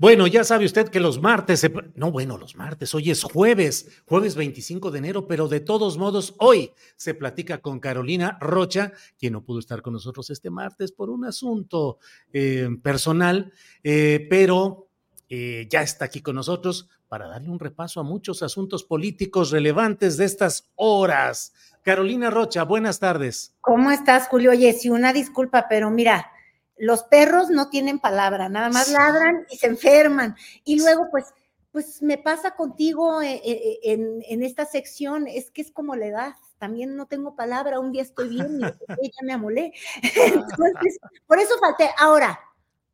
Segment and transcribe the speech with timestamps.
[0.00, 1.72] Bueno, ya sabe usted que los martes, se...
[1.96, 6.36] no bueno, los martes, hoy es jueves, jueves 25 de enero, pero de todos modos,
[6.38, 11.10] hoy se platica con Carolina Rocha, quien no pudo estar con nosotros este martes por
[11.10, 11.98] un asunto
[12.32, 14.88] eh, personal, eh, pero
[15.28, 20.16] eh, ya está aquí con nosotros para darle un repaso a muchos asuntos políticos relevantes
[20.16, 21.52] de estas horas.
[21.82, 23.56] Carolina Rocha, buenas tardes.
[23.60, 24.52] ¿Cómo estás, Julio?
[24.52, 26.30] Oye, sí, una disculpa, pero mira,
[26.78, 30.36] los perros no tienen palabra, nada más ladran y se enferman.
[30.64, 31.26] Y luego, pues,
[31.72, 36.06] pues me pasa contigo eh, eh, en, en, esta sección, es que es como la
[36.06, 38.60] edad, también no tengo palabra, un día estoy bien
[39.00, 39.72] y ya me amolé.
[40.02, 41.90] Entonces, por eso falté.
[41.98, 42.38] Ahora,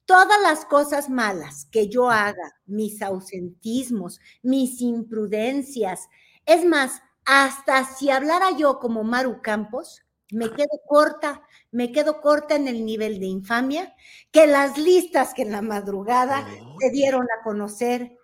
[0.05, 6.09] todas las cosas malas que yo haga, mis ausentismos, mis imprudencias,
[6.47, 10.03] es más, hasta si hablara yo como Maru Campos,
[10.33, 13.95] me quedo corta, me quedo corta en el nivel de infamia
[14.31, 16.47] que las listas que en la madrugada
[16.81, 18.17] se dieron a conocer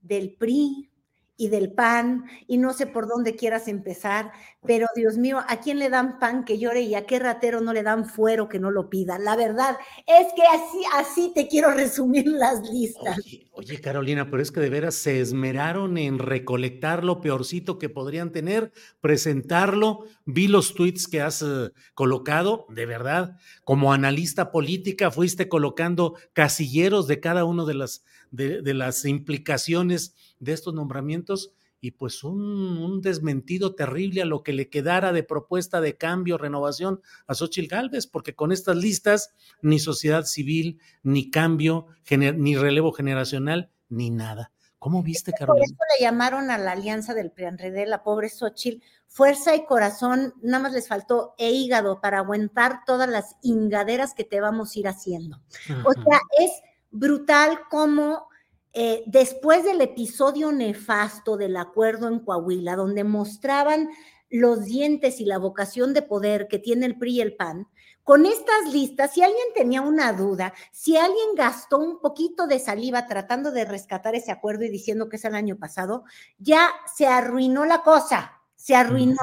[0.00, 0.90] del PRI,
[1.36, 4.32] y del pan, y no sé por dónde quieras empezar,
[4.66, 7.72] pero Dios mío, ¿a quién le dan pan que llore y a qué ratero no
[7.72, 9.18] le dan fuero que no lo pida?
[9.18, 9.76] La verdad
[10.06, 13.18] es que así, así te quiero resumir las listas.
[13.52, 18.32] Oye, Carolina, pero es que de veras se esmeraron en recolectar lo peorcito que podrían
[18.32, 20.04] tener, presentarlo.
[20.24, 27.06] Vi los tweets que has uh, colocado, de verdad, como analista política fuiste colocando casilleros
[27.06, 32.40] de cada uno de las, de, de las implicaciones de estos nombramientos y pues un,
[32.78, 37.68] un, desmentido terrible a lo que le quedara de propuesta de cambio, renovación a Xochitl
[37.68, 44.52] Gálvez, porque con estas listas ni sociedad civil, ni cambio, ni relevo generacional, ni nada.
[44.78, 45.64] ¿Cómo viste, Carolina?
[45.76, 50.34] Por eso le llamaron a la alianza del PRIANREDE, la pobre Xochitl, fuerza y corazón,
[50.42, 54.78] nada más les faltó e hígado para aguantar todas las ingaderas que te vamos a
[54.78, 55.40] ir haciendo.
[55.84, 56.50] O sea, es
[56.98, 58.28] brutal como
[58.72, 63.88] eh, después del episodio nefasto del acuerdo en Coahuila, donde mostraban
[64.28, 67.68] los dientes y la vocación de poder que tiene el PRI y el PAN,
[68.06, 73.06] con estas listas, si alguien tenía una duda, si alguien gastó un poquito de saliva
[73.08, 76.04] tratando de rescatar ese acuerdo y diciendo que es el año pasado,
[76.38, 79.16] ya se arruinó la cosa, se arruinó.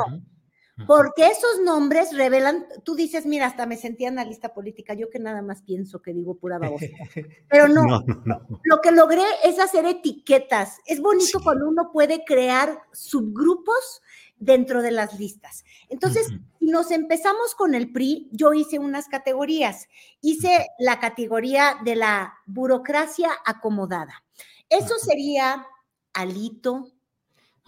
[0.88, 5.44] Porque esos nombres revelan, tú dices, mira, hasta me sentía analista política, yo que nada
[5.44, 6.88] más pienso que digo pura babosa.
[7.50, 10.80] Pero no, no, no, no, lo que logré es hacer etiquetas.
[10.88, 11.44] Es bonito sí.
[11.44, 14.02] cuando uno puede crear subgrupos
[14.38, 15.64] dentro de las listas.
[15.90, 16.42] Entonces, uh -huh.
[16.60, 19.88] nos empezamos con el PRI, yo hice unas categorías.
[20.22, 24.24] Hice la categoría de la burocracia acomodada.
[24.70, 25.68] Eso sería
[26.14, 26.92] Alito,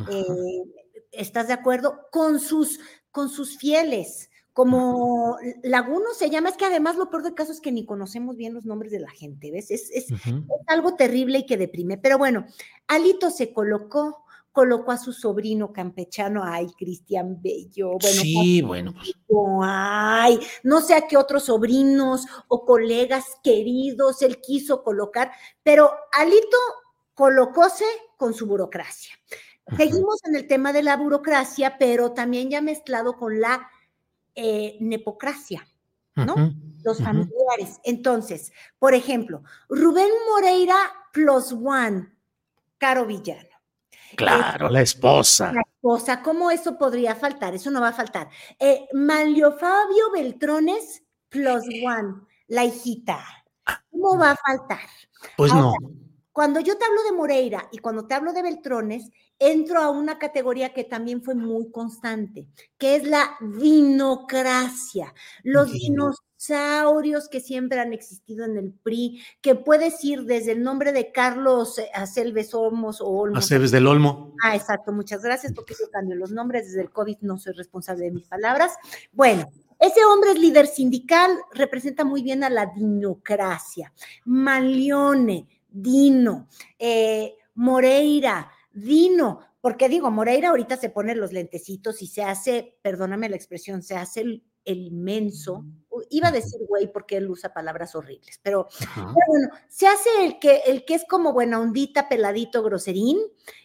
[0.10, 0.85] eh,
[1.18, 2.08] ¿estás de acuerdo?
[2.12, 2.80] Con sus,
[3.12, 7.60] con sus fieles, como Laguno se llama, es que además lo peor del caso es
[7.60, 9.70] que ni conocemos bien los nombres de la gente, ¿ves?
[9.70, 10.46] Es, es, uh -huh.
[10.46, 11.98] es algo terrible y que deprime.
[11.98, 12.46] Pero bueno,
[12.88, 14.24] Alito se colocó,
[14.54, 17.98] colocó a su sobrino campechano, ay, Cristian Bello.
[18.00, 18.94] Bueno, sí, bueno.
[18.94, 19.14] Pues.
[19.62, 25.34] Ay, no sé a qué otros sobrinos o colegas queridos él quiso colocar,
[25.64, 26.58] pero Alito
[27.14, 27.84] colocóse
[28.16, 29.14] con su burocracia.
[29.76, 33.68] Seguimos en el tema de la burocracia, pero también ya mezclado con la
[34.36, 35.68] eh, nepocracia,
[36.16, 36.34] ¿no?
[36.34, 36.82] Uh -huh.
[36.84, 37.70] Los familiares.
[37.70, 37.82] Uh -huh.
[37.84, 40.78] Entonces, por ejemplo, Rubén Moreira
[41.12, 42.12] plus one,
[42.78, 43.50] Caro Villano.
[44.16, 45.52] Claro, eh, la esposa.
[45.52, 47.56] La esposa, ¿cómo eso podría faltar?
[47.56, 48.30] Eso no va a faltar.
[48.60, 53.20] Eh, Manlio Fabio Beltrones plus one, la hijita.
[53.92, 54.88] ¿Cómo va a faltar?
[55.38, 55.74] Pues Ahora, no.
[56.32, 59.10] Cuando yo te hablo de Moreira y cuando te hablo de Beltrones,
[59.40, 62.48] entro a una categoría que también fue muy constante,
[62.78, 65.14] que es la dinocracia.
[65.44, 70.92] Los dinosaurios que siempre han existido en el PRI, que puedes ir desde el nombre
[70.92, 73.46] de Carlos eh, Acelves Olmos o Olmos.
[73.46, 74.34] Aceves del Olmo.
[74.44, 78.06] Ah, exacto, muchas gracias, porque yo cambio los nombres desde el COVID, no soy responsable
[78.06, 78.74] de mis palabras.
[79.12, 79.50] Bueno,
[79.80, 83.92] ese hombre es líder sindical, representa muy bien a la dinocracia.
[84.24, 86.48] Malione, Dino,
[86.80, 93.30] eh, Moreira, Dino, porque digo, Moreira ahorita se pone los lentecitos y se hace, perdóname
[93.30, 95.64] la expresión, se hace el, inmenso,
[96.10, 100.58] iba a decir güey porque él usa palabras horribles, pero, bueno, se hace el que,
[100.66, 103.18] el que es como buena ondita, peladito, groserín,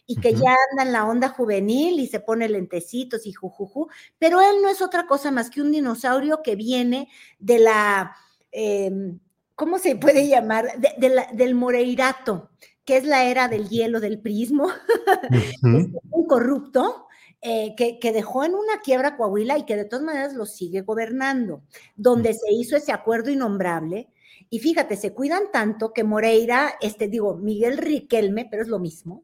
[0.06, 4.40] y que ya anda en la onda juvenil y se pone lentecitos y jujuju, pero
[4.40, 7.08] él no es otra cosa más que un dinosaurio que viene
[7.38, 8.14] de la...
[8.52, 9.18] Em,
[9.54, 10.68] ¿cómo se puede llamar?
[10.98, 12.48] del Moreirato,
[12.90, 14.66] que es la era del hielo, del prismo,
[15.62, 17.06] un corrupto
[17.40, 21.62] eh, que, dejó en una quiebra Coahuila y que de todas maneras lo sigue gobernando,
[21.94, 24.08] donde se hizo ese acuerdo innombrable.
[24.50, 29.22] Y fíjate, se cuidan tanto que Moreira, este digo, Miguel Riquelme, pero es lo mismo,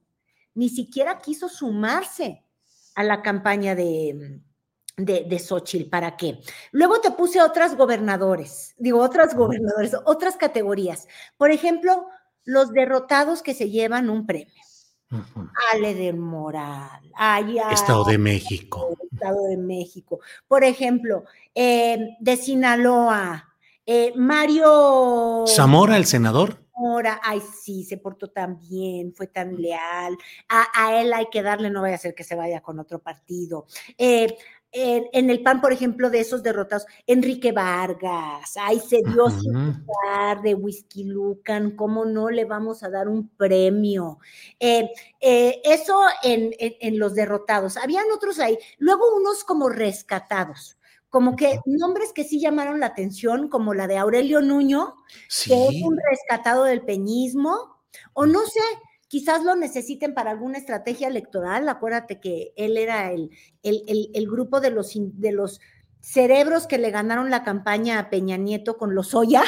[0.54, 2.44] ni siquiera quiso sumarse
[2.94, 4.42] a la campaña de,
[4.96, 5.90] de, de Xochitl.
[5.90, 6.38] ¿Para qué?
[6.70, 11.08] Luego te puse otras gobernadores, digo, otras gobernadores, otras categorías.
[11.36, 12.06] Por ejemplo,
[12.46, 14.54] los derrotados que se llevan un premio.
[15.72, 18.96] Ale del Moral, allá, Estado de México.
[19.12, 20.18] Estado de México.
[20.48, 23.54] Por ejemplo, eh, de Sinaloa,
[23.84, 25.44] eh, Mario.
[25.46, 26.58] Zamora, el senador.
[26.72, 30.18] Zamora, ay, sí, se portó tan bien, fue tan leal.
[30.48, 32.98] A, a, él hay que darle, no vaya a ser que se vaya con otro
[32.98, 33.66] partido.
[33.96, 34.36] Eh,
[34.76, 39.84] en, el PAN, por ejemplo, de esos derrotados, Enrique Vargas, ay, se dio sin
[40.42, 44.18] de Whisky Lucan, ¿cómo no le vamos a dar un premio?
[44.60, 44.90] Eh,
[45.20, 47.76] eh, eso en, en, los derrotados.
[47.76, 50.78] Habían otros ahí, luego unos como rescatados,
[51.08, 54.94] como que nombres que sí llamaron la atención, como la de Aurelio Nuño,
[55.44, 57.78] que es un rescatado del peñismo,
[58.12, 58.60] o no sé,
[59.08, 61.68] quizás lo necesiten para alguna estrategia electoral.
[61.68, 63.30] Acuérdate que él era el,
[63.62, 65.60] el, grupo de los, de los
[66.00, 69.42] cerebros que le ganaron la campaña a Peña Nieto con los Oya.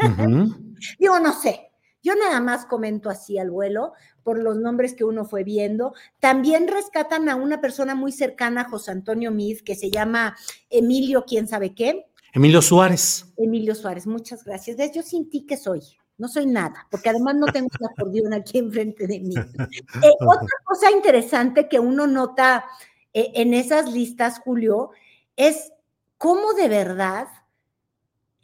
[0.98, 1.64] Digo, no sé.
[2.00, 3.92] Yo nada más comento así al vuelo
[4.22, 5.94] por los nombres que uno fue viendo.
[6.20, 10.36] También rescatan a una persona muy cercana a José Antonio Mid, que se llama
[10.70, 12.06] Emilio, quién sabe qué.
[12.32, 13.26] Emilio Suárez.
[13.36, 14.76] Emilio Suárez, muchas gracias.
[14.94, 15.82] Yo sin ti que soy
[16.18, 19.34] no soy nada, porque además no tengo un acordeón aquí enfrente de mí.
[20.02, 22.64] Eh, otra cosa interesante que uno nota
[23.12, 24.90] eh, en esas listas, Julio,
[25.36, 25.72] es
[26.18, 27.28] cómo de verdad,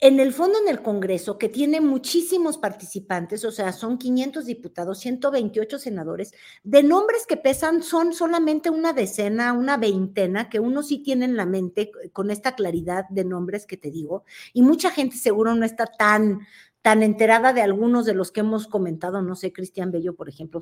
[0.01, 4.99] en el fondo en el Congreso, que tiene muchísimos participantes, o sea, son 500 diputados,
[5.01, 6.33] 128 senadores,
[6.63, 11.37] de nombres que pesan son solamente una decena, una veintena, que uno sí tiene en
[11.37, 15.65] la mente con esta claridad de nombres que te digo, y mucha gente seguro no
[15.65, 16.41] está tan
[16.85, 20.61] tan enterada de algunos de los que hemos comentado, no sé, Cristian Bello, por ejemplo,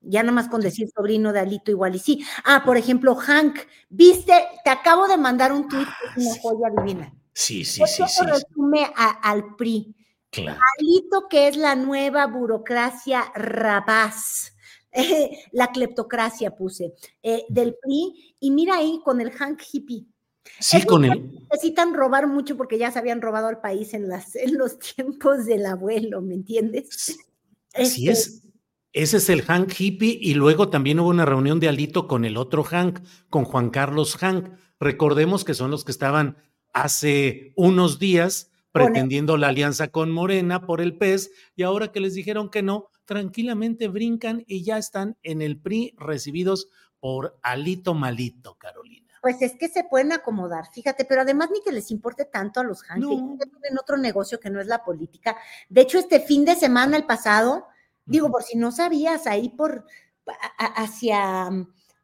[0.00, 2.26] ya nada más con decir sobrino de Alito igual y sí.
[2.44, 3.56] Ah, por ejemplo, Hank,
[3.88, 4.32] viste,
[4.64, 7.14] te acabo de mandar un tweet que es una joya divina.
[7.32, 8.26] Sí, sí, sí, sí.
[8.26, 9.94] resume al PRI.
[10.28, 10.58] Claro.
[10.80, 14.56] Alito, que es la nueva burocracia rapaz.
[15.52, 20.04] la cleptocracia puse, eh, del PRI, y mira ahí con el Hank hippie.
[20.58, 21.30] Sí, con él.
[21.50, 25.44] Necesitan robar mucho porque ya se habían robado al país en, las, en los tiempos
[25.46, 27.18] del abuelo, ¿me entiendes?
[27.74, 28.28] Así es.
[28.28, 28.48] Este
[28.92, 32.36] Ese es el Hank hippie y luego también hubo una reunión de Alito con el
[32.36, 34.50] otro Hank, con Juan Carlos Hank.
[34.78, 36.36] Recordemos que son los que estaban
[36.72, 42.14] hace unos días pretendiendo la alianza con Morena por el PES y ahora que les
[42.14, 46.68] dijeron que no, tranquilamente brincan y ya están en el PRI recibidos
[46.98, 51.70] por Alito Malito, Carolina pues es que se pueden acomodar, fíjate, pero además ni que
[51.70, 55.36] les importe tanto a los Hank, en otro negocio que no es la política.
[55.68, 57.68] De hecho, este fin de semana, el pasado,
[58.04, 59.86] digo, por si no sabías, ahí por
[60.58, 61.48] hacia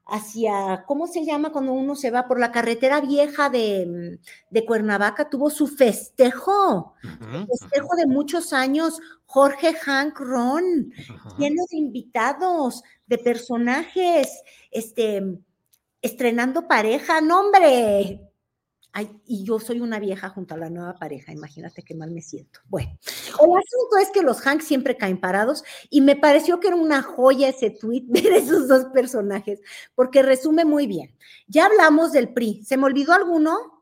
[0.08, 5.28] hacia, ¿cómo se llama cuando uno se va por la carretera vieja de, de Cuernavaca?
[5.28, 6.94] Tuvo su festejo,
[7.46, 10.92] festejo de muchos años, Jorge Hank Ron,
[11.36, 15.22] lleno de invitados, de personajes, este,
[16.02, 18.20] estrenando pareja, no hombre.
[18.92, 22.22] Ay, y yo soy una vieja junto a la nueva pareja, imagínate qué mal me
[22.22, 22.60] siento.
[22.68, 26.76] Bueno, el asunto es que los Hanks siempre caen parados y me pareció que era
[26.76, 29.60] una joya ese tweet ver esos dos personajes,
[29.94, 31.14] porque resume muy bien.
[31.46, 33.78] Ya hablamos del PRI, ¿se me olvidó alguno?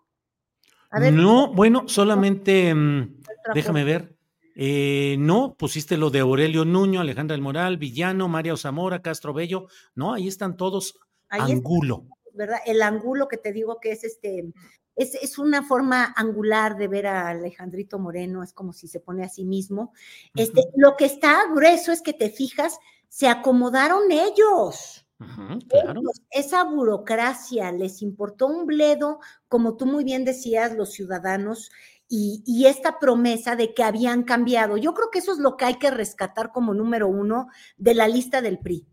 [1.12, 3.20] no, bueno, solamente mm,
[3.54, 4.16] déjame ver.
[4.58, 9.66] Eh, no, pusiste lo de Aurelio Nuño, Alejandra del Moral, Villano, María Zamora, Castro Bello.
[9.94, 12.06] No, ahí están todos Ahí angulo.
[12.36, 12.58] ¿verdad?
[12.66, 14.52] El ángulo que te digo que es este,
[14.94, 19.24] es, es, una forma angular de ver a Alejandrito Moreno, es como si se pone
[19.24, 19.92] a sí mismo.
[20.34, 20.72] Este, uh -huh.
[20.76, 22.78] Lo que está grueso es que te fijas,
[23.08, 25.06] se acomodaron ellos.
[25.18, 26.00] Uh -huh, claro.
[26.00, 31.70] ellos esa burocracia les importó un bledo, como tú muy bien decías, los ciudadanos.
[32.08, 34.76] Y, y, esta promesa de que habían cambiado.
[34.76, 38.06] Yo creo que eso es lo que hay que rescatar como número uno de la
[38.06, 38.86] lista del PRI.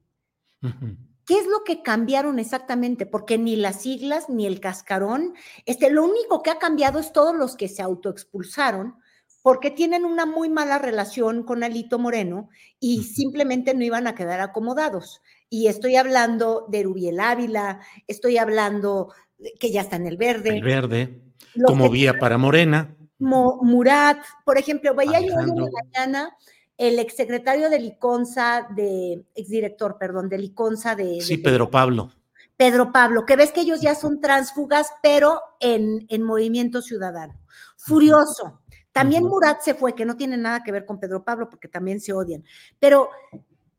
[0.64, 0.98] Uh -huh.
[1.26, 3.06] ¿Qué es lo que cambiaron exactamente?
[3.06, 5.34] Porque ni las siglas ni el cascarón,
[5.66, 8.96] este, lo único que ha cambiado es todos los que se autoexpulsaron
[9.44, 12.50] porque tienen una muy mala relación con Alito Moreno
[12.80, 15.22] y simplemente no iban a quedar acomodados.
[15.50, 19.14] Y estoy hablando de Rubiel Ávila, estoy hablando
[19.60, 20.50] que ya está en el verde.
[20.50, 21.22] El verde,
[21.66, 22.96] como vía para Morena.
[23.20, 26.38] Mo Murat, por ejemplo, veía yo en la mañana
[26.78, 31.22] el exsecretario de Liconza, de, exdirector, perdón, de Liconza de...
[31.22, 32.12] Sí, de, Pedro Pablo.
[32.58, 37.40] Pedro Pablo, que ves que ellos ya son transfugas, pero en, en Movimiento Ciudadano.
[37.78, 38.62] Furioso.
[38.92, 39.24] También.
[39.24, 42.14] Murat se fue, que no tiene nada que ver con Pedro Pablo, porque también se
[42.14, 42.46] odian.
[42.80, 43.10] Pero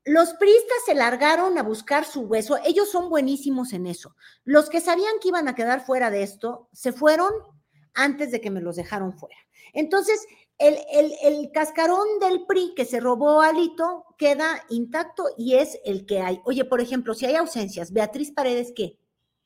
[0.05, 2.59] los priistas se largaron a buscar su hueso.
[2.65, 4.17] Ellos son buenísimos en eso.
[4.45, 7.31] Los que sabían que iban a quedar fuera de esto, se fueron
[7.95, 9.37] antes de que me los dejaron fuera.
[9.73, 10.21] Entonces,
[10.59, 16.07] el, el, el, cascarón del PRI que se robó Alito queda intacto y es el
[16.07, 16.41] que hay.
[16.45, 18.99] Oye, por ejemplo, si hay ausencias, Beatriz Paredes, ¿qué?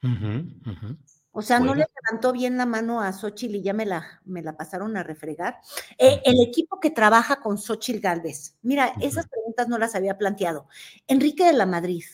[0.03, 0.99] Uh -huh, uh -huh.
[1.33, 1.75] O sea, bueno.
[1.75, 4.97] no le levantó bien la mano a Xochitl y ya me la, me la pasaron
[4.97, 5.59] a refregar.
[5.97, 9.07] Eh, el equipo que trabaja con Xochitl Galvez, mira, uh -huh.
[9.07, 10.67] esas preguntas no las había planteado.
[11.07, 12.05] Enrique de la Madrid,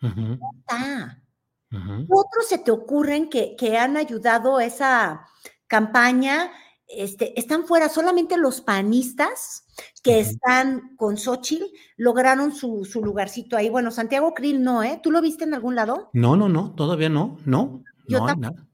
[0.00, 1.20] ¿dónde está?
[2.08, 5.26] Otros se te ocurren que, que han ayudado a esa
[5.66, 6.52] campaña
[6.88, 9.64] este, están fuera solamente los panistas
[10.02, 11.64] que están con Xochitl
[11.96, 13.68] lograron su, su, lugarcito ahí.
[13.68, 15.00] Bueno, Santiago Krill no, ¿eh?
[15.02, 16.10] ¿Tú lo viste en algún lado?
[16.12, 18.66] No, no, no, todavía no, no, Yo no hay nada.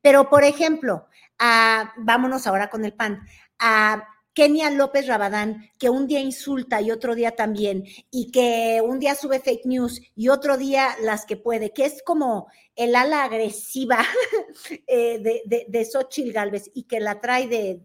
[0.00, 1.06] Pero, por ejemplo,
[1.40, 3.20] uh, vámonos ahora con el PAN.
[3.62, 4.00] Uh,
[4.34, 9.14] Kenia López Rabadán, que un día insulta y otro día también, y que un día
[9.14, 13.98] sube fake news y otro día las que puede, que es como el ala agresiva
[14.86, 17.82] eh, de, de, de Xochitl Galvez y que la trae de,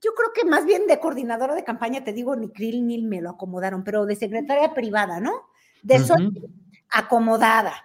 [0.00, 3.20] yo creo que más bien de coordinadora de campaña, te digo, ni Krill ni me
[3.20, 5.32] lo acomodaron, pero de secretaria privada, ¿no?
[5.82, 6.84] De Xochitl, uh -huh.
[6.90, 7.84] acomodada.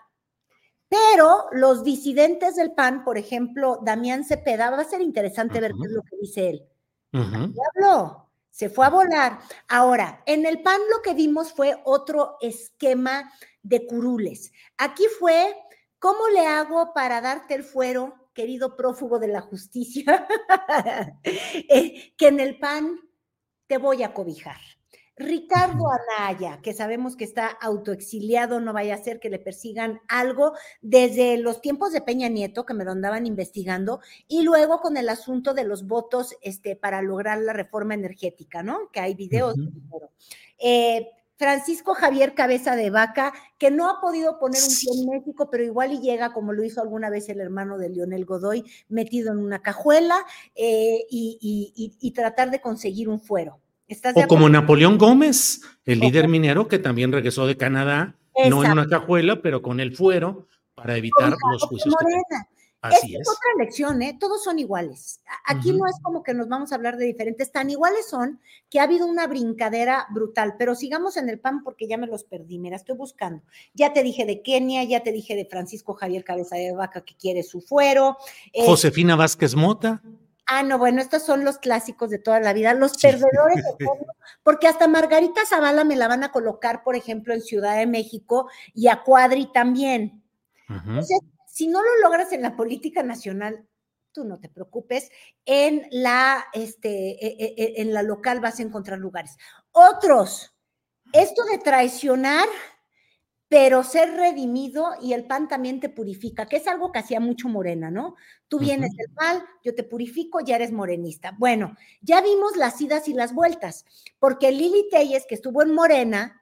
[0.90, 5.62] Pero los disidentes del PAN, por ejemplo, Damián Cepeda, va a ser interesante uh -huh.
[5.62, 6.68] ver qué es lo que dice él
[7.14, 9.40] Uh se fue a volar.
[9.68, 14.52] Ahora, en el PAN lo que vimos fue otro esquema de curules.
[14.78, 15.56] Aquí fue,
[15.98, 20.28] ¿cómo le hago para darte el fuero, querido prófugo de la justicia?
[21.24, 23.00] eh, que en el PAN
[23.66, 24.62] te voy a cobijar.
[25.16, 30.54] Ricardo Anaya, que sabemos que está autoexiliado, no vaya a ser que le persigan algo
[30.82, 35.10] desde los tiempos de Peña Nieto, que me lo andaban investigando, y luego con el
[35.10, 38.90] asunto de los votos este, para lograr la reforma energética, ¿no?
[38.92, 39.56] Que hay videos.
[39.58, 40.10] Uh -huh.
[40.60, 45.50] eh, Francisco Javier Cabeza de Vaca, que no ha podido poner un pie en México,
[45.50, 49.34] pero igual y llega, como lo hizo alguna vez el hermano de Lionel Godoy, metido
[49.34, 51.38] en una cajuela eh, y,
[51.76, 53.60] y, y tratar de conseguir un fuero.
[54.16, 58.50] O como Napoleón Gómez, el líder minero que también regresó de Canadá, Exacto.
[58.56, 61.94] no en una cajuela, pero con el fuero para evitar los juicios.
[62.84, 64.18] Así es, es, otra elección, ¿eh?
[64.20, 65.22] Todos son iguales.
[65.46, 65.78] Aquí uh -huh.
[65.78, 68.84] no es como que nos vamos a hablar de diferentes, tan iguales son que ha
[68.84, 72.76] habido una brincadera brutal, pero sigamos en el PAN porque ya me los perdí, mira,
[72.76, 73.42] estoy buscando.
[73.74, 77.16] Ya te dije de Kenia, ya te dije de Francisco Javier Cabeza de Vaca que
[77.16, 78.18] quiere su fuero.
[78.52, 80.02] Eh, Josefina Vázquez Mota.
[80.46, 84.06] Ah, no, bueno, estos son los clásicos de toda la vida, los perdedores de fondo,
[84.44, 88.50] porque hasta Margarita Zavala me la van a colocar, por ejemplo, en Ciudad de México
[88.74, 90.24] y a Cuadri también.
[90.70, 90.88] Uh -huh.
[90.88, 93.66] Entonces, si no lo logras en la política nacional,
[94.12, 95.10] tú no te preocupes,
[95.46, 99.38] en la, este, e, e, e, en la local vas a encontrar lugares.
[99.72, 100.56] Otros,
[101.12, 102.48] esto de traicionar,
[103.54, 107.50] pero ser redimido y el pan también te purifica, que es algo que hacía mucho
[107.50, 108.16] Morena, ¿no?
[108.48, 108.98] Tú vienes uh -huh.
[108.98, 111.36] del pan, yo te purifico, ya eres morenista.
[111.38, 113.86] Bueno, ya vimos las idas y las vueltas,
[114.18, 116.42] porque Lili Telles, que estuvo en Morena,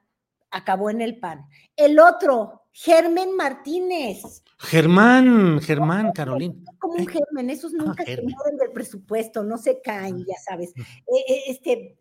[0.50, 1.44] acabó en el PAN.
[1.76, 4.42] El otro, Germán Martínez.
[4.58, 6.54] Germán, Germán, Carolina.
[6.78, 10.72] Como un germen, esos nunca ah, se mueren del presupuesto, no se caen, ya sabes.
[10.78, 11.98] Eh, este,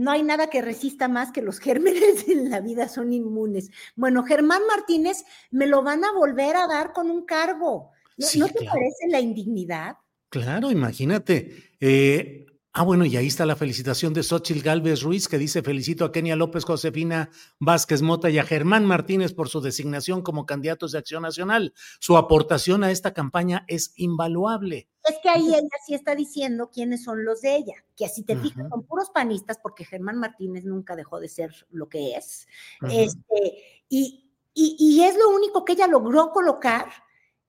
[0.00, 3.70] no hay nada que resista más que los gérmenes en la vida, son inmunes.
[3.94, 7.90] Bueno, Germán Martínez me lo van a volver a dar con un cargo.
[8.16, 8.72] ¿No, sí, ¿no te claro.
[8.72, 9.96] parece la indignidad?
[10.30, 11.74] Claro, imagínate.
[11.80, 16.04] Eh, Ah, bueno, y ahí está la felicitación de Xochil Gálvez Ruiz, que dice: Felicito
[16.04, 20.92] a Kenia López, Josefina Vázquez Mota y a Germán Martínez por su designación como candidatos
[20.92, 21.74] de Acción Nacional.
[21.98, 24.88] Su aportación a esta campaña es invaluable.
[25.02, 28.36] Es que ahí ella sí está diciendo quiénes son los de ella, que si te
[28.36, 32.46] fijas son puros panistas, porque Germán Martínez nunca dejó de ser lo que es.
[32.88, 36.86] este, y, y, y es lo único que ella logró colocar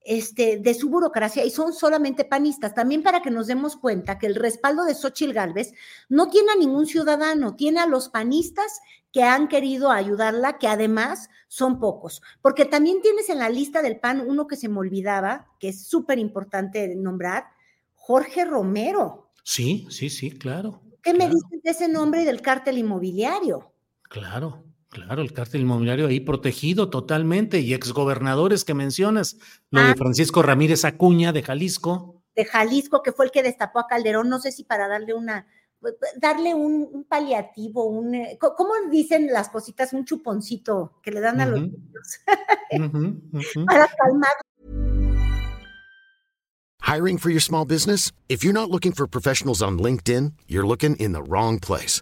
[0.04, 2.74] este, de su burocracia y son solamente panistas.
[2.74, 5.74] También para que nos demos cuenta que el respaldo de Xochitl Gálvez
[6.10, 8.82] no tiene a ningún ciudadano, tiene a los panistas
[9.12, 12.22] que han querido ayudarla, que además son pocos.
[12.42, 15.86] Porque también tienes en la lista del PAN uno que se me olvidaba, que es
[15.86, 17.46] súper importante nombrar,
[17.94, 19.32] Jorge Romero.
[19.44, 20.82] Sí, sí, sí, claro.
[21.02, 23.74] ¿Qué me dices de ese nombre y del cártel inmobiliario?
[24.04, 24.64] Claro.
[24.92, 29.38] Claro, el cártel inmobiliario ahí protegido totalmente y exgobernadores que mencionas,
[29.70, 29.96] lo de ah.
[29.98, 32.22] Francisco Ramírez Acuña de Jalisco.
[32.36, 35.48] De Jalisco, que fue el que destapó a Calderón, no sé si para darle una,
[36.18, 39.94] darle un, paliativo, un, eh, ¿cómo dicen las cositas?
[39.94, 42.20] Un chuponcito que le dan a los niños
[43.66, 44.32] para calmar.
[46.82, 48.12] Hiring for your small business?
[48.28, 52.02] If you're not looking for professionals on LinkedIn, you're looking in the wrong place.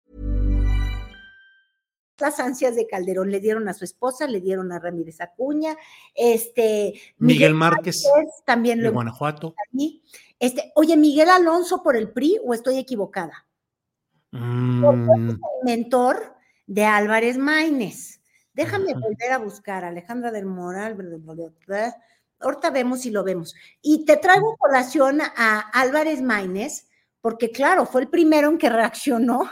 [2.21, 3.31] Las ansias de Calderón.
[3.31, 5.75] Le dieron a su esposa, le dieron a Ramírez Acuña,
[6.15, 8.05] este Miguel, Márquez,
[8.45, 9.55] también de Guanajuato.
[10.39, 13.45] Este, oye, Miguel Alonso por el PRI o estoy equivocada?
[14.31, 15.37] Mm.
[15.63, 18.21] mentor de Álvarez Maínez.
[18.53, 20.97] Déjame volver a buscar Alejandra del Moral.
[22.39, 23.55] Ahorita vemos si lo vemos.
[23.81, 26.87] Y te traigo colación a Álvarez Maínez,
[27.21, 29.49] porque claro, fue el primero en que reaccionó,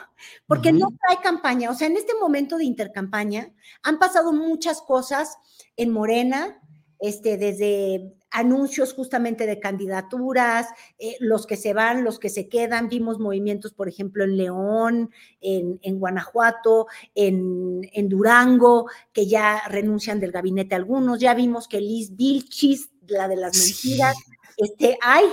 [0.48, 1.70] porque no trae campaña.
[1.70, 3.54] O sea, en este momento de intercampaña
[3.84, 5.38] han pasado muchas cosas
[5.78, 6.60] en Morena,
[7.00, 12.90] este, desde anuncios justamente de candidaturas, eh, los que se van, los que se quedan.
[12.90, 20.32] Vimos movimientos, por ejemplo, en León, en, Guanajuato, en, en, Durango, que ya renuncian del
[20.32, 21.20] gabinete algunos.
[21.20, 24.16] Ya vimos que Liz Vilchis, la de las mentiras,
[24.58, 25.26] este, ay,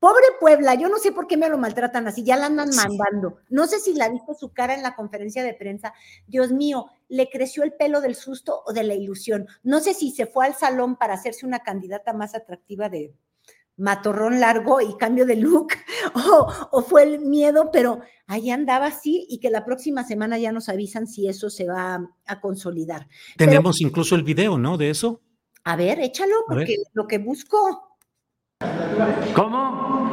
[0.00, 3.36] Pobre Puebla, yo no sé por qué me lo maltratan así, ya la andan mandando.
[3.50, 5.92] No sé si la viste su cara en la conferencia de prensa.
[6.26, 9.46] Dios mío, le creció el pelo del susto o de la ilusión.
[9.62, 13.14] No sé si se fue al salón para hacerse una candidata más atractiva de
[13.76, 15.68] matorrón largo y cambio de look,
[16.72, 20.68] o, fue el miedo, pero ahí andaba así y que la próxima semana ya nos
[20.68, 23.08] avisan si eso se va a, consolidar.
[23.36, 24.76] Tenemos incluso el video, ¿no?
[24.78, 25.20] De eso.
[25.64, 27.89] A ver, échalo, porque lo que busco.
[29.34, 30.10] ¿Cómo?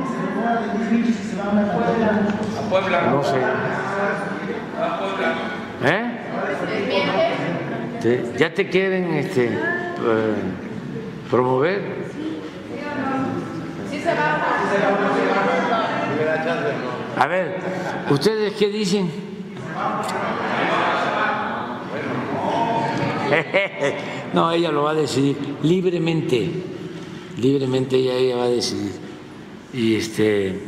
[2.55, 3.01] A Puebla.
[3.11, 3.39] No sé.
[4.81, 5.35] A Puebla.
[5.83, 6.03] ¿Eh?
[8.37, 10.35] ¿Ya te quieren este, eh,
[11.29, 11.81] promover?
[13.89, 14.43] Sí se va.
[17.17, 17.59] A ver,
[18.09, 19.11] ¿ustedes qué dicen?
[24.33, 26.51] No, ella lo va a decidir libremente
[27.37, 28.91] libremente ella, ella va a decidir.
[29.73, 30.59] Y este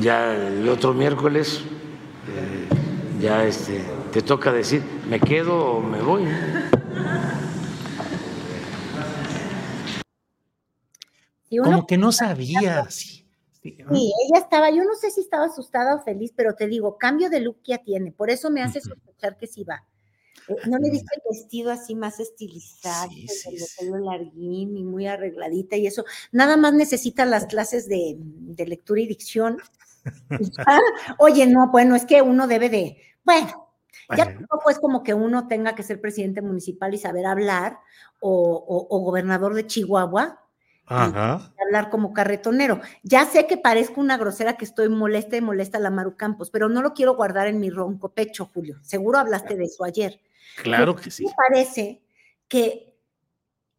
[0.00, 1.60] ya el otro miércoles
[2.28, 6.24] eh, ya este te toca decir, ¿me quedo o me voy?
[11.62, 12.88] Como que no sabía.
[12.88, 13.14] Sí,
[13.62, 17.40] ella estaba, yo no sé si estaba asustada o feliz, pero te digo, cambio de
[17.40, 19.84] look ya tiene, por eso me hace sospechar que sí va.
[20.48, 25.76] Eh, ¿No le viste el vestido así más estilizado, el pelo larguín y muy arregladita
[25.76, 26.04] y eso?
[26.32, 28.18] Nada más necesita las clases de,
[28.58, 29.58] lectura y dicción.
[31.18, 33.68] Oye, no, bueno, es que uno debe de, bueno,
[34.16, 37.78] ya tampoco es como que uno tenga que ser presidente municipal y saber hablar
[38.20, 40.36] o, gobernador de Chihuahua.
[40.92, 41.52] Ajá.
[41.64, 42.80] hablar como carretonero.
[43.04, 46.50] Ya sé que parezco una grosera que estoy molesta y molesta a la Maru Campos,
[46.50, 48.76] pero no lo quiero guardar en mi ronco pecho, Julio.
[48.82, 50.20] Seguro hablaste de eso ayer.
[50.62, 51.24] Claro que sí.
[51.24, 52.02] Me parece
[52.48, 52.96] que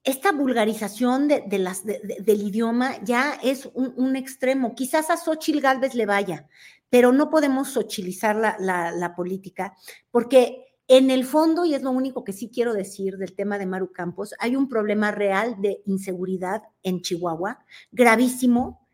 [0.03, 4.73] esta vulgarización de, las, del idioma ya es un, extremo.
[4.73, 6.47] Quizás a Xochitl Galvez le vaya,
[6.89, 9.75] pero no podemos sochilizar la, la política
[10.09, 13.65] porque en el fondo, y es lo único que sí quiero decir del tema de
[13.65, 18.85] Maru Campos, hay un problema real de inseguridad en Chihuahua, gravísimo,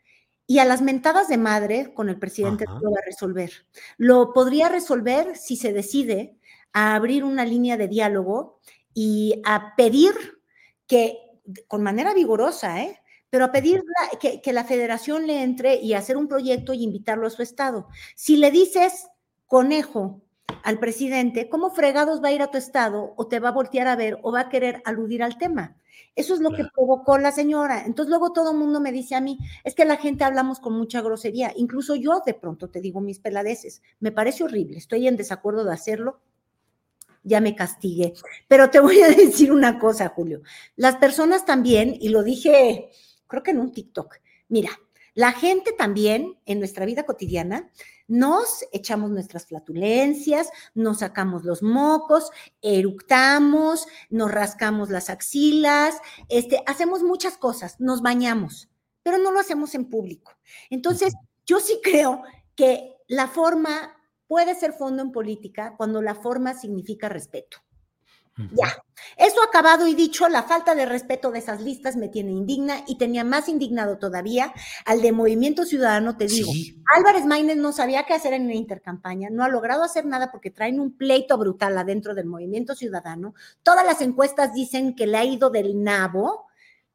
[0.45, 3.51] y a las mentadas de madre con el presidente lo va a resolver.
[3.97, 6.36] Lo podría resolver si se decide
[6.77, 8.59] a abrir una línea de diálogo
[8.93, 10.13] y a pedir
[10.85, 11.17] que,
[11.67, 12.99] con manera vigorosa, ¿eh?
[13.31, 13.81] pero a pedir
[14.21, 17.87] que, que la federación le entre y hacer un proyecto y invitarlo a su estado.
[18.15, 19.07] Si le dices,
[19.47, 20.21] conejo,
[20.63, 23.87] al presidente, ¿cómo fregados va a ir a tu estado o te va a voltear
[23.87, 25.77] a ver o va a querer aludir al tema?
[26.15, 27.85] Eso es lo que provocó la señora.
[27.85, 30.73] Entonces luego todo el mundo me dice a mí, es que la gente hablamos con
[30.73, 31.53] mucha grosería.
[31.55, 33.81] Incluso yo de pronto te digo mis peladeces.
[33.99, 36.19] Me parece horrible, estoy en desacuerdo de hacerlo.
[37.27, 38.13] Ya me castigué.
[38.47, 40.41] Pero te voy a decir una cosa, Julio.
[40.75, 42.89] Las personas también, y lo dije,
[43.27, 44.15] creo que en un TikTok,
[44.47, 44.71] mira,
[45.13, 47.71] la gente también en nuestra vida cotidiana
[48.07, 52.29] nos echamos nuestras flatulencias, nos sacamos los mocos,
[52.61, 55.97] eructamos, nos rascamos las axilas,
[56.29, 58.69] este, hacemos muchas cosas, nos bañamos,
[59.03, 60.37] pero no lo hacemos en público.
[60.69, 62.21] Entonces, yo sí creo
[62.55, 63.96] que la forma
[64.27, 67.57] puede ser fondo en política cuando la forma significa respeto.
[68.51, 68.67] Ya,
[69.17, 72.99] eso acabado y dicho, la falta de respeto de esas listas me tiene indigna y
[72.99, 74.53] tenía más indignado todavía
[74.85, 76.51] al de Movimiento Ciudadano, te digo.
[76.95, 80.51] Álvarez Maínez no sabía qué hacer en la intercampaña, no ha logrado hacer nada porque
[80.51, 83.33] traen un pleito brutal adentro del Movimiento Ciudadano.
[83.63, 86.45] Todas las encuestas dicen que le ha ido del nabo,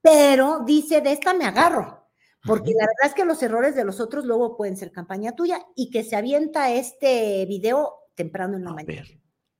[0.01, 2.02] pero dice, de esta me agarro.
[2.45, 5.61] Porque la verdad es que los errores de los otros luego pueden ser campaña tuya
[5.77, 9.07] y que se avienta este video temprano en la mañana.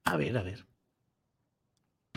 [0.05, 0.67] a ver, a ver.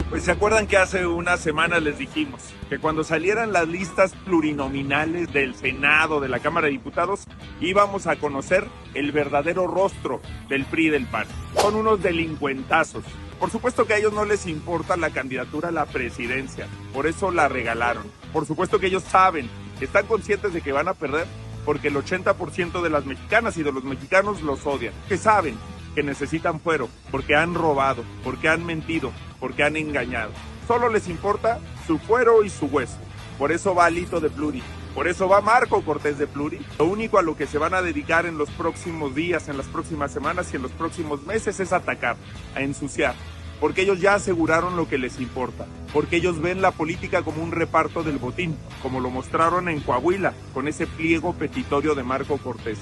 [0.10, 5.34] Pues se acuerdan que hace unas semanas les dijimos que cuando salieran las listas plurinominales
[5.34, 7.25] del Senado, de la Cámara de Diputados,
[7.60, 11.25] íbamos a conocer el verdadero rostro del PRI y del PAN.
[11.60, 13.04] Son unos delincuentazos.
[13.39, 17.32] Por supuesto que a ellos no les importa la candidatura a la presidencia, por eso
[17.32, 18.04] la regalaron.
[18.32, 19.49] Por supuesto que ellos saben,
[19.83, 21.27] están conscientes de que van a perder
[21.65, 25.57] porque el 80% de las mexicanas y de los mexicanos los odian, que saben
[25.95, 30.31] que necesitan fuero, porque han robado, porque han mentido, porque han engañado.
[30.67, 32.97] Solo les importa su fuero y su hueso.
[33.38, 34.61] Por eso va Lito de Pluri.
[34.93, 36.59] Por eso va Marco Cortés de Pluri.
[36.79, 39.67] Lo único a lo que se van a dedicar en los próximos días, en las
[39.67, 42.15] próximas semanas y en los próximos meses es atacar,
[42.55, 43.13] a ensuciar.
[43.59, 45.65] Porque ellos ya aseguraron lo que les importa.
[45.93, 50.33] Porque ellos ven la política como un reparto del botín, como lo mostraron en Coahuila,
[50.53, 52.79] con ese pliego petitorio de Marco Cortés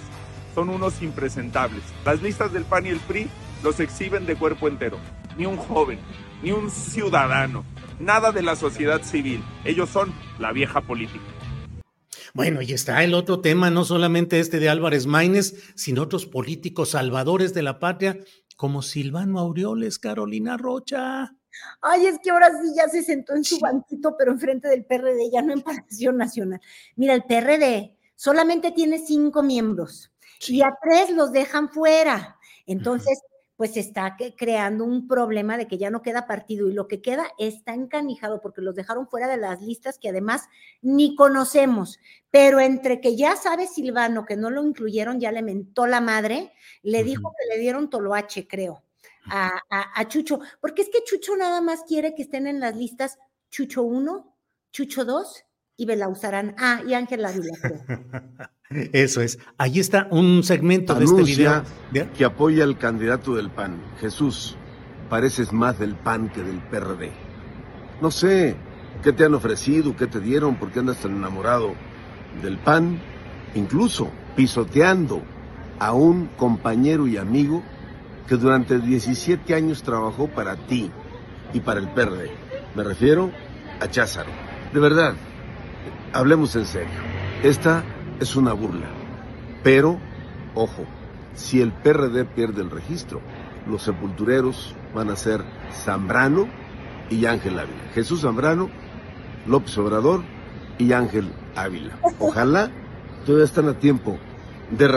[0.54, 1.84] son unos impresentables.
[2.06, 3.28] Las listas del PAN y el PRI
[3.64, 5.00] los exhiben de cuerpo entero.
[5.38, 6.00] Ni un joven,
[6.44, 7.66] ni un ciudadano,
[8.00, 9.44] nada de la sociedad civil.
[9.66, 11.24] Ellos son la vieja política.
[12.36, 16.90] Bueno, y está el otro tema, no solamente este de Álvarez Maínez, sino otros políticos
[16.90, 18.18] salvadores de la patria,
[18.64, 21.36] como Silvano Aureoles, Carolina Rocha.
[21.82, 25.30] Ay, es que ahora sí ya se sentó en su banquito, pero enfrente del PRD,
[25.34, 26.62] ya no en Palacio Nacional.
[26.96, 30.14] Mira, el PRD solamente tiene cinco miembros
[30.48, 32.38] y a tres los dejan fuera.
[32.66, 33.20] Entonces,
[33.64, 37.32] pues está creando un problema de que ya no queda partido y lo que queda
[37.38, 40.50] está encanijado porque los dejaron fuera de las listas que además
[40.82, 41.98] ni conocemos.
[42.30, 46.52] Pero entre que ya sabe Silvano que no lo incluyeron, ya le mentó la madre,
[46.82, 48.84] le dijo que le dieron toloache, creo,
[49.32, 53.18] a, a Chucho, porque es que Chucho nada más quiere que estén en las listas
[53.50, 54.36] Chucho 1,
[54.74, 55.46] Chucho 2
[55.78, 56.56] y Belauzarán.
[56.58, 57.54] Ah, y Ángel Ávila.
[58.94, 59.40] Eso es.
[59.58, 61.64] Ahí está un segmento de este video.
[62.16, 63.82] Que apoya al candidato del PAN.
[64.00, 64.56] Jesús,
[65.10, 67.12] pareces más del PAN que del PRD.
[68.02, 68.56] No sé
[69.04, 71.74] qué te han ofrecido, qué te dieron, por qué andas tan enamorado
[72.42, 73.00] del PAN,
[73.54, 75.22] incluso pisoteando
[75.80, 77.62] a un compañero y amigo
[78.28, 80.90] que durante 17 años trabajó para ti
[81.54, 82.32] y para el PRD.
[82.76, 83.32] Me refiero
[83.80, 84.32] a Cházaro.
[84.74, 85.14] De verdad,
[86.14, 86.94] hablemos en serio.
[87.44, 87.84] Esta
[88.20, 88.88] es una burla.
[89.64, 89.98] Pero,
[90.56, 90.86] ojo,
[91.34, 93.22] si el PRD pierde el registro,
[93.68, 96.48] los sepultureros van a ser Zambrano
[97.10, 97.92] y Ángel Ávila.
[97.94, 98.70] Jesús Zambrano,
[99.48, 100.24] López Obrador
[100.78, 101.98] y Ángel Ávila.
[102.20, 102.72] Ojalá
[103.26, 104.18] todavía están a tiempo
[104.72, 104.88] de,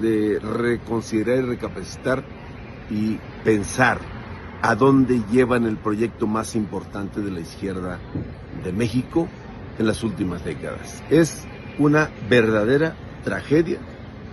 [0.00, 2.24] de reconsiderar y recapacitar
[2.90, 3.98] y pensar
[4.62, 7.98] a dónde llevan el proyecto más importante de la izquierda
[8.64, 9.28] de México
[9.78, 11.02] en las últimas décadas.
[11.10, 11.44] Es
[11.78, 13.78] una verdadera tragedia.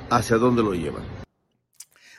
[0.09, 1.03] ¿Hacia dónde lo llevan?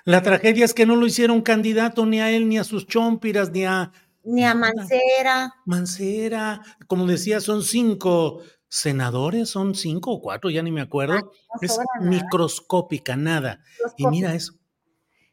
[0.04, 3.50] La tragedia es que no lo hicieron candidato ni a él, ni a sus chompiras,
[3.50, 3.92] ni a...
[4.24, 5.54] Ni a Mancera.
[5.66, 11.14] Mancera, como decía, son cinco senadores, son cinco o cuatro, ya ni me acuerdo.
[11.14, 12.10] No es nada.
[12.10, 13.60] microscópica, nada.
[13.96, 14.54] Y mira eso.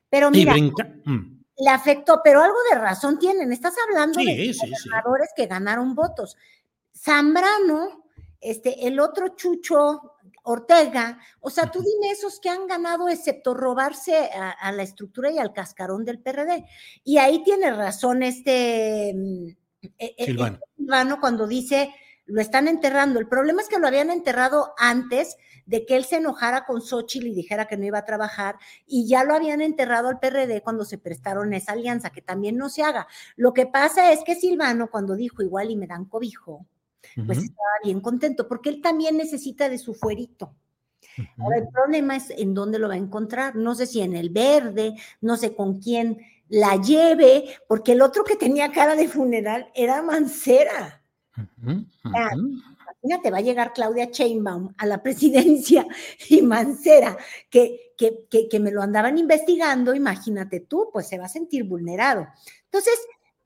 [0.10, 0.90] Pero Y mira, brinca.
[1.06, 1.42] mm.
[1.58, 3.52] le afectó, pero algo de razón tienen.
[3.54, 4.60] Estás hablando Sí, de sí, sí.
[4.70, 6.36] gobernadores que ganaron votos.
[6.96, 8.06] Zambrano,
[8.40, 14.30] este, el otro Chucho Ortega, o sea, tú dime esos que han ganado excepto robarse
[14.34, 16.66] a, a la estructura y al cascarón del PRD.
[17.04, 19.48] Y ahí tiene razón este mm,
[19.98, 20.56] eh, eh, Silvano.
[20.56, 21.94] este Silvano cuando dice
[22.26, 23.20] lo están enterrando.
[23.20, 27.28] El problema es que lo habían enterrado antes de que él se enojara con Xochitl
[27.28, 30.86] y dijera que no iba a trabajar, y ya lo habían enterrado al PRD cuando
[30.86, 33.08] se prestaron esa alianza, que también no se haga.
[33.36, 36.66] Lo que pasa es que Silvano, cuando dijo igual y me dan cobijo,
[37.26, 37.48] pues Ujú.
[37.48, 40.56] estaba bien contento, porque él también necesita de su fuerito.
[41.38, 43.56] Ahora, el problema es en dónde lo va a encontrar.
[43.56, 48.24] No sé si en el verde, no sé con quién la lleve, porque el otro
[48.24, 51.02] que tenía cara de funeral era Mancera.
[52.04, 52.62] Ah, ujú.
[53.04, 55.88] Imagínate, va a llegar Claudia Sheinbaum a la presidencia
[56.30, 57.18] y Mancera,
[57.50, 61.64] que, que, que, que me lo andaban investigando, imagínate tú, pues se va a sentir
[61.64, 62.28] vulnerado.
[62.66, 63.00] Entonces,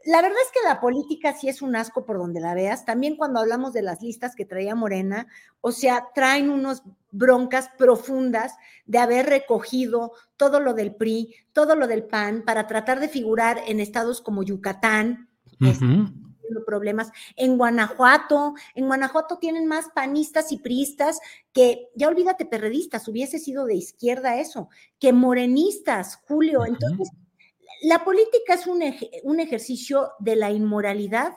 [0.05, 2.85] la verdad es que la política sí es un asco por donde la veas.
[2.85, 5.27] También cuando hablamos de las listas que traía Morena,
[5.61, 8.53] o sea, traen unos broncas profundas
[8.85, 13.61] de haber recogido todo lo del PRI, todo lo del PAN, para tratar de figurar
[13.65, 15.27] en estados como Yucatán,
[15.59, 15.79] Ujú.
[15.79, 17.11] teniendo problemas.
[17.35, 21.19] En Guanajuato, en Guanajuato tienen más panistas y priistas
[21.51, 26.63] que, ya olvídate, perredistas, hubiese sido de izquierda eso, que morenistas, Julio.
[26.65, 27.09] Entonces,
[27.83, 31.33] la política es un, ej- un ejercicio de la inmoralidad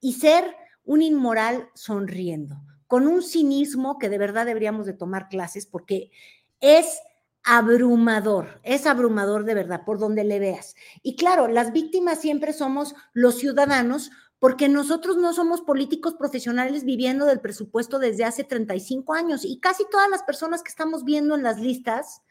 [0.00, 5.66] y ser un inmoral sonriendo, con un cinismo que de verdad deberíamos de tomar clases
[5.66, 6.10] porque
[6.60, 6.98] es
[7.44, 10.74] abrumador, es abrumador de verdad, por donde le veas.
[11.02, 17.26] Y claro, las víctimas siempre somos los ciudadanos porque nosotros no somos políticos profesionales viviendo
[17.26, 21.44] del presupuesto desde hace 35 años y casi todas las personas que estamos viendo en
[21.44, 22.22] las listas,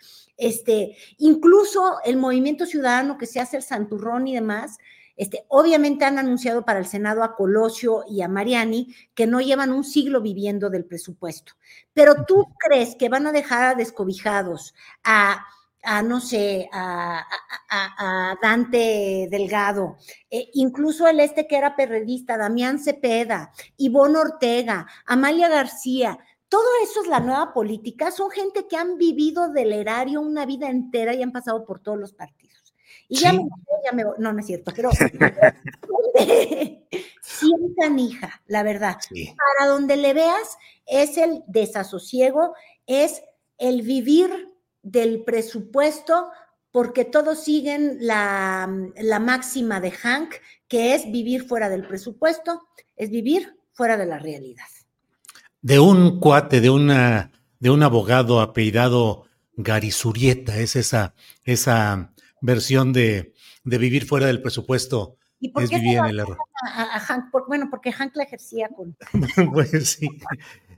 [0.42, 4.78] este, incluso el movimiento ciudadano que se hace el santurrón y demás,
[5.18, 9.72] este, obviamente han anunciado para el Senado a Colosio y a Mariani que no llevan
[9.72, 11.54] un siglo viviendo del presupuesto.
[11.94, 14.74] Pero tú crees que van a dejar a descobijados
[15.04, 15.46] a
[15.84, 17.26] a, no sé, a, a-
[17.70, 19.98] a- a Dante Delgado,
[20.30, 26.20] eh, incluso el este que era perredista, Damián Cepeda, Ivonne Ortega, Amalia García,
[26.52, 30.70] todo eso es la nueva política, son gente que han vivido del erario una vida
[30.70, 32.74] entera y han pasado por todos los partidos.
[33.08, 33.48] Y ya me,
[33.86, 34.90] ya me voy- no, no es cierto, pero
[37.22, 38.98] sí canija, la verdad.
[39.00, 39.34] Sí.
[39.58, 42.54] Para donde le veas es el desasosiego,
[42.86, 43.24] es
[43.58, 44.50] el vivir
[44.82, 46.32] del presupuesto,
[46.72, 50.34] porque todos siguen la, la máxima de Hank,
[50.68, 52.62] que es vivir fuera del presupuesto,
[52.98, 54.66] es vivir fuera de la realidad.
[55.62, 63.34] De un cuate, de una, de un abogado apellidado Garizurieta, es esa, esa versión de,
[63.64, 66.38] de vivir fuera del presupuesto, ¿Y por es qué vivir en el error.
[66.68, 67.32] a, a- a Hank?
[67.32, 68.96] Por- bueno, porque Hank la ejercía con...
[69.54, 70.10] Pues sí,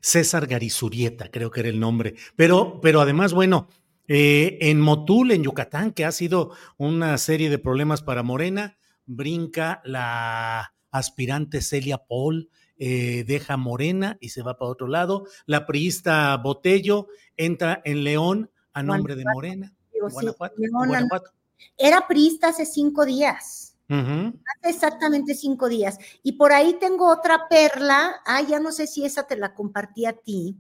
[0.02, 2.16] César Garizurieta, creo que era el nombre.
[2.36, 3.70] Pero, pero además, bueno,
[4.10, 9.82] eh, en Motul, en Yucatán, que ha sido una serie de problemas para Morena, brinca
[9.86, 12.50] la aspirante Celia Paul,
[12.86, 15.26] eh, deja Morena y se va para otro lado.
[15.46, 19.74] La priista Botello entra en León a nombre de Morena.
[19.94, 20.56] Digo, sí, Guanajuato.
[20.58, 21.32] Leona, Guanajuato.
[21.78, 23.78] Era priista hace cinco días.
[23.88, 25.98] Hace exactamente cinco días.
[26.24, 30.06] Y por ahí tengo otra perla, ah, ya no sé si esa te la compartí
[30.06, 30.58] a ti,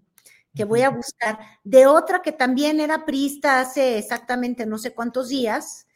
[0.56, 5.28] que voy a buscar, de otra que también era priista hace exactamente no sé cuántos
[5.30, 5.88] días.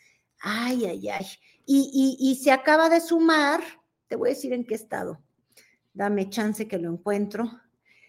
[0.42, 1.26] Ay, ay, ay.
[1.66, 3.62] Y, y- y se acaba de sumar,
[4.08, 5.22] te voy a decir en qué estado.
[5.98, 7.44] Dame chance que lo encuentro.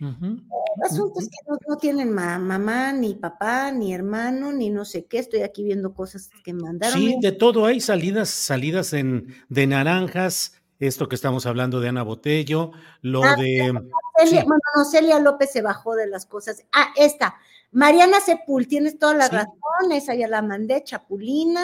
[0.00, 0.26] Ujú.
[0.26, 4.84] El asunto es que no, no tienen ma- mamá, ni papá, ni hermano, ni no
[4.84, 5.18] sé qué.
[5.18, 6.98] Estoy aquí viendo cosas que mandaron.
[6.98, 12.02] Sí, de todo hay salidas, salidas en, de naranjas, esto que estamos hablando de Ana
[12.02, 13.72] Botello, lo Ah, de...
[14.18, 14.46] Celia, sí.
[14.46, 16.62] bueno, no, Celia López se bajó de las cosas.
[16.72, 17.36] Ah, esta.
[17.72, 19.34] Mariana Sepul, tienes toda la Sí.
[19.36, 21.62] razón, esa ya la mandé, Chapulina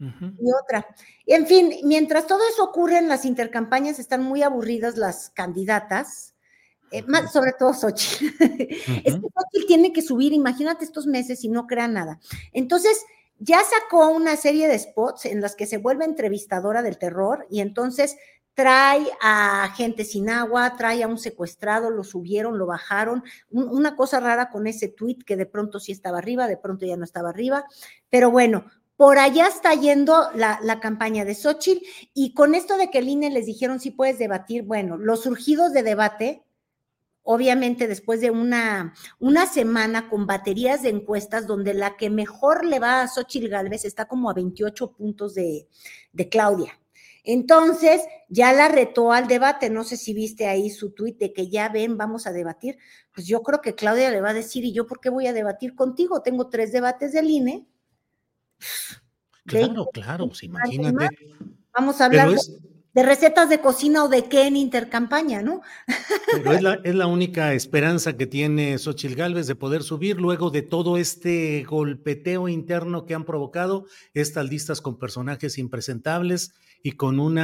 [0.00, 0.86] Y otra.
[1.26, 6.34] En fin, mientras todo eso ocurre en las intercampañas, están muy aburridas las candidatas,
[6.90, 8.26] eh, más, sobre todo Xochitl.
[9.04, 12.18] Es que Xochitl tiene que subir, imagínate estos meses y no crea nada.
[12.52, 13.04] Entonces,
[13.38, 17.60] ya sacó una serie de spots en las que se vuelve entrevistadora del terror y
[17.60, 18.16] entonces
[18.54, 23.22] trae a gente sin agua, trae a un secuestrado, lo subieron, lo bajaron.
[23.50, 26.96] una cosa rara con ese tweet que de pronto sí estaba arriba, de pronto ya
[26.96, 27.64] no estaba arriba.
[28.10, 28.66] Pero bueno,
[29.00, 31.82] por allá está yendo la, campaña de Xochitl
[32.12, 35.72] y con esto de que el INE les dijeron si puedes debatir, bueno, los surgidos
[35.72, 36.44] de debate,
[37.22, 42.78] obviamente después de una, una semana con baterías de encuestas donde la que mejor le
[42.78, 45.66] va a Xochitl Galvez está como a 28 puntos de,
[46.12, 46.78] de Claudia.
[47.24, 49.70] Entonces, ya la retó al debate.
[49.70, 52.76] No sé si viste ahí su tuit de que ya ven, vamos a debatir.
[53.14, 55.32] Pues yo creo que Claudia le va a decir, ¿y yo por qué voy a
[55.32, 56.20] debatir contigo?
[56.20, 57.66] Tengo tres debates del INE
[59.46, 61.08] Claro, claro, pues imagínate.
[61.72, 62.30] Vamos a hablar
[62.92, 65.60] de recetas de cocina o de qué en intercampaña, ¿no?
[66.32, 70.50] Pero es la, es la única esperanza que tiene Xochil Gálvez de poder subir luego
[70.50, 77.20] de todo este golpeteo interno que han provocado estas listas con personajes impresentables y con
[77.20, 77.40] un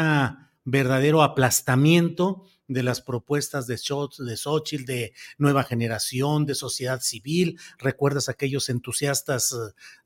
[0.64, 7.58] verdadero aplastamiento de las propuestas de, de Xochitl, de nueva generación, de sociedad civil.
[7.78, 9.56] ¿Recuerdas aquellos entusiastas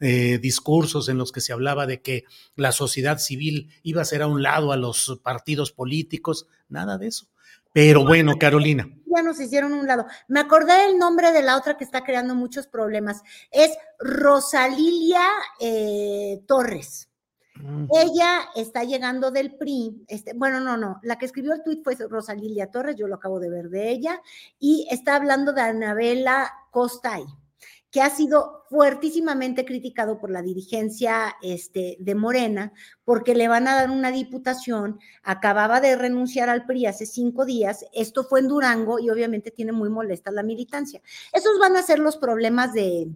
[0.00, 2.24] eh, discursos en los que se hablaba de que
[2.56, 6.46] la sociedad civil iba a ser a un lado a los partidos políticos?
[6.68, 7.28] Nada de eso.
[7.72, 8.88] Pero bueno, Carolina.
[9.06, 10.06] Ya nos hicieron un lado.
[10.28, 13.22] Me acordé del nombre de la otra que está creando muchos problemas.
[13.50, 13.70] Es
[14.00, 15.26] Rosalilia
[15.60, 17.09] eh, Torres.
[17.92, 21.96] Ella está llegando del PRI, este, bueno, no, no, la que escribió el tuit fue
[21.96, 24.20] Rosalilia Torres, yo lo acabo de ver de ella,
[24.58, 27.24] y está hablando de Anabela Costay,
[27.90, 32.72] que ha sido fuertísimamente criticado por la dirigencia este, de Morena,
[33.04, 37.84] porque le van a dar una diputación, acababa de renunciar al PRI hace cinco días,
[37.92, 41.02] esto fue en Durango y obviamente tiene muy molesta la militancia.
[41.32, 43.12] Esos van a ser los problemas de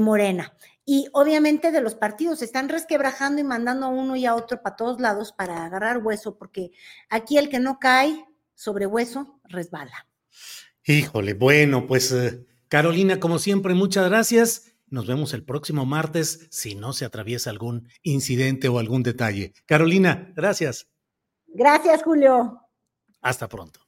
[0.00, 0.54] Morena
[0.90, 2.38] y obviamente de los partidos.
[2.38, 5.98] Se están resquebrajando y mandando a uno y a otro para todos lados para agarrar
[5.98, 6.70] hueso, porque
[7.10, 8.24] aquí el que no cae
[8.54, 10.08] sobre hueso resbala.
[10.86, 14.76] Híjole, bueno, pues eh, Carolina, como siempre, muchas gracias.
[14.86, 19.52] Nos vemos el próximo martes si no se atraviesa algún incidente o algún detalle.
[19.66, 20.88] Carolina, gracias.
[21.48, 22.62] Gracias, Julio.
[23.20, 23.87] Hasta pronto.